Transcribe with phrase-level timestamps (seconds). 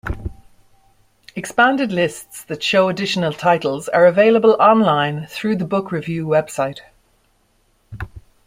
[1.35, 6.79] Expanded lists that show additional titles are available online through the Book Review website.